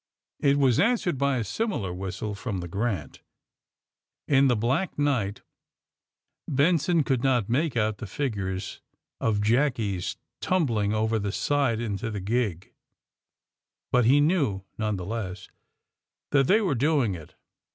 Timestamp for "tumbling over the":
10.39-11.31